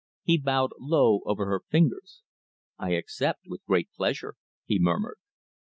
[0.23, 2.23] He bowed low over her fingers.
[2.79, 4.33] "I accept, with great pleasure,"
[4.65, 5.17] he murmured.